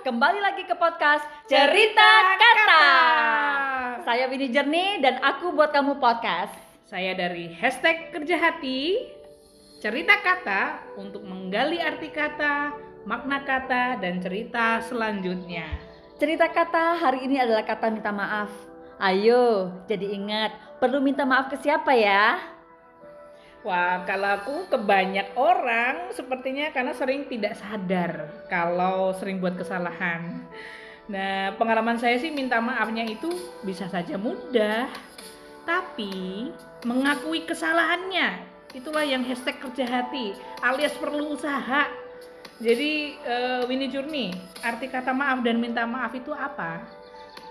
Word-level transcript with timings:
kembali 0.00 0.40
lagi 0.40 0.64
ke 0.64 0.72
podcast 0.80 1.20
Cerita 1.44 2.10
Kata. 2.40 2.84
Saya 4.00 4.32
Winnie 4.32 4.48
Jernih 4.48 4.96
dan 5.04 5.20
aku 5.20 5.52
buat 5.52 5.76
kamu 5.76 6.00
podcast. 6.00 6.56
Saya 6.88 7.12
dari 7.12 7.52
hashtag 7.52 8.08
kerja 8.08 8.40
hati, 8.40 8.96
cerita 9.84 10.16
kata 10.24 10.88
untuk 10.96 11.20
menggali 11.28 11.84
arti 11.84 12.08
kata, 12.08 12.72
makna 13.04 13.44
kata, 13.44 14.00
dan 14.00 14.24
cerita 14.24 14.80
selanjutnya. 14.88 15.68
Cerita 16.16 16.48
kata 16.48 16.96
hari 16.96 17.28
ini 17.28 17.36
adalah 17.36 17.68
kata 17.68 17.92
minta 17.92 18.08
maaf. 18.08 18.48
Ayo, 18.96 19.68
jadi 19.84 20.16
ingat, 20.16 20.80
perlu 20.80 21.04
minta 21.04 21.28
maaf 21.28 21.52
ke 21.52 21.60
siapa 21.60 21.92
ya? 21.92 22.40
Wah, 23.60 24.08
kalau 24.08 24.40
aku 24.40 24.54
ke 24.72 24.78
banyak 24.80 25.36
orang 25.36 26.16
sepertinya 26.16 26.72
karena 26.72 26.96
sering 26.96 27.28
tidak 27.28 27.60
sadar 27.60 28.32
kalau 28.48 29.12
sering 29.20 29.36
buat 29.36 29.52
kesalahan. 29.52 30.48
Nah, 31.12 31.52
pengalaman 31.60 32.00
saya 32.00 32.16
sih 32.16 32.32
minta 32.32 32.56
maafnya 32.56 33.04
itu 33.04 33.28
bisa 33.60 33.84
saja 33.92 34.16
mudah, 34.16 34.88
tapi 35.68 36.48
mengakui 36.88 37.44
kesalahannya 37.44 38.48
itulah 38.72 39.04
yang 39.04 39.20
hashtag 39.26 39.60
kerja 39.60 39.84
hati 39.84 40.32
alias 40.64 40.96
perlu 40.96 41.36
usaha. 41.36 41.84
Jadi, 42.60 43.16
uh, 43.24 43.68
Winnie 43.68 43.92
Journey, 43.92 44.36
arti 44.60 44.88
kata 44.88 45.12
maaf 45.12 45.40
dan 45.44 45.60
minta 45.60 45.84
maaf 45.84 46.12
itu 46.16 46.32
apa? 46.32 46.80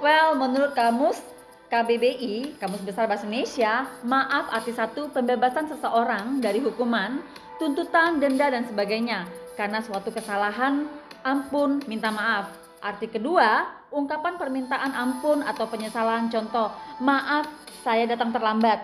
Well, 0.02 0.38
menurut 0.38 0.74
kamus 0.74 1.22
KBBI, 1.70 2.58
Kamus 2.58 2.82
Besar 2.82 3.06
Bahasa 3.06 3.30
Indonesia, 3.30 3.86
maaf 4.02 4.50
arti 4.50 4.74
satu 4.74 5.14
pembebasan 5.14 5.70
seseorang 5.70 6.42
dari 6.42 6.58
hukuman, 6.58 7.22
tuntutan, 7.62 8.18
denda 8.18 8.50
dan 8.50 8.66
sebagainya 8.66 9.30
karena 9.54 9.78
suatu 9.78 10.10
kesalahan, 10.10 10.90
ampun, 11.22 11.78
minta 11.86 12.10
maaf. 12.10 12.50
Arti 12.82 13.06
kedua, 13.06 13.70
ungkapan 13.94 14.42
permintaan 14.42 14.98
ampun 14.98 15.46
atau 15.46 15.70
penyesalan 15.70 16.34
contoh, 16.34 16.74
maaf 17.06 17.46
saya 17.86 18.10
datang 18.10 18.34
terlambat. 18.34 18.82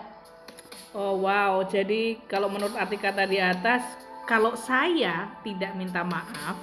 Oh 0.94 1.26
wow, 1.26 1.66
jadi 1.66 2.22
kalau 2.30 2.46
menurut 2.46 2.78
arti 2.78 3.02
kata 3.02 3.26
di 3.26 3.42
atas, 3.42 3.82
kalau 4.30 4.54
saya 4.54 5.34
tidak 5.42 5.74
minta 5.74 6.06
maaf, 6.06 6.54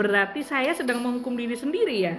berarti 0.00 0.40
saya 0.40 0.72
sedang 0.72 1.04
menghukum 1.04 1.36
diri 1.36 1.60
sendiri 1.60 2.08
ya? 2.08 2.16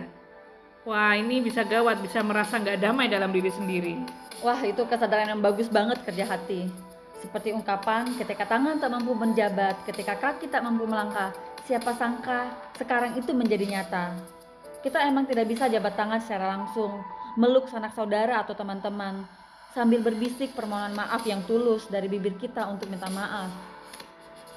Wah 0.84 1.16
ini 1.16 1.40
bisa 1.40 1.64
gawat, 1.64 2.04
bisa 2.04 2.20
merasa 2.20 2.60
nggak 2.60 2.84
damai 2.84 3.08
dalam 3.08 3.32
diri 3.32 3.48
sendiri. 3.48 4.04
Wah 4.44 4.60
itu 4.68 4.84
kesadaran 4.84 5.32
yang 5.32 5.40
bagus 5.40 5.72
banget 5.72 6.04
kerja 6.04 6.28
hati. 6.28 6.68
Seperti 7.24 7.56
ungkapan 7.56 8.12
ketika 8.20 8.44
tangan 8.44 8.84
tak 8.84 8.92
mampu 8.92 9.16
menjabat, 9.16 9.80
ketika 9.88 10.20
kaki 10.20 10.52
tak 10.52 10.60
mampu 10.60 10.84
melangkah, 10.84 11.32
siapa 11.64 11.96
sangka 11.96 12.52
sekarang 12.76 13.16
itu 13.16 13.32
menjadi 13.32 13.64
nyata. 13.64 14.12
Kita 14.84 15.00
emang 15.08 15.24
tidak 15.24 15.48
bisa 15.48 15.72
jabat 15.72 15.96
tangan 15.96 16.20
secara 16.20 16.52
langsung, 16.52 17.00
meluk 17.40 17.72
sanak 17.72 17.96
saudara 17.96 18.44
atau 18.44 18.52
teman-teman, 18.52 19.24
sambil 19.72 20.04
berbisik 20.04 20.52
permohonan 20.52 21.00
maaf 21.00 21.24
yang 21.24 21.40
tulus 21.48 21.88
dari 21.88 22.12
bibir 22.12 22.36
kita 22.36 22.68
untuk 22.68 22.92
minta 22.92 23.08
maaf. 23.08 23.48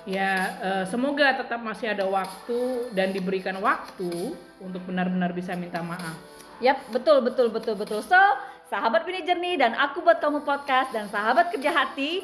Ya, 0.07 0.55
uh, 0.63 0.85
semoga 0.87 1.35
tetap 1.35 1.59
masih 1.59 1.91
ada 1.91 2.07
waktu 2.07 2.95
dan 2.95 3.11
diberikan 3.11 3.59
waktu 3.59 4.39
untuk 4.63 4.83
benar-benar 4.87 5.35
bisa 5.35 5.59
minta 5.59 5.83
maaf. 5.83 6.15
Yap, 6.63 6.79
betul, 6.95 7.19
betul, 7.27 7.51
betul, 7.51 7.75
betul. 7.75 8.01
So, 8.07 8.17
sahabat 8.71 9.03
Bini 9.03 9.27
Jernih 9.27 9.59
dan 9.59 9.75
aku 9.75 10.07
buat 10.07 10.23
kamu 10.23 10.47
podcast 10.47 10.95
dan 10.95 11.11
sahabat 11.11 11.51
kerja 11.51 11.75
hati, 11.75 12.23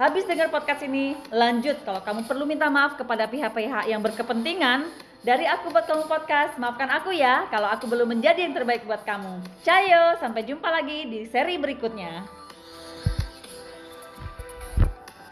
habis 0.00 0.24
dengar 0.24 0.48
podcast 0.48 0.80
ini, 0.80 1.12
lanjut 1.28 1.76
kalau 1.84 2.00
kamu 2.00 2.24
perlu 2.24 2.48
minta 2.48 2.72
maaf 2.72 2.96
kepada 2.96 3.28
pihak-pihak 3.28 3.84
yang 3.84 4.00
berkepentingan, 4.00 4.88
dari 5.20 5.44
aku 5.44 5.68
buat 5.68 5.84
kamu 5.84 6.08
podcast, 6.08 6.56
maafkan 6.56 6.88
aku 6.88 7.12
ya 7.12 7.44
kalau 7.52 7.68
aku 7.68 7.84
belum 7.84 8.16
menjadi 8.16 8.48
yang 8.48 8.56
terbaik 8.56 8.88
buat 8.88 9.04
kamu. 9.04 9.44
Cayo, 9.60 10.16
sampai 10.16 10.46
jumpa 10.48 10.72
lagi 10.72 11.04
di 11.04 11.28
seri 11.28 11.60
berikutnya. 11.60 12.24